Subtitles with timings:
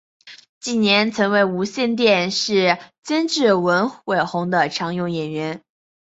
[0.59, 5.61] 近年曾为无线电视监制文伟鸿的常用演员。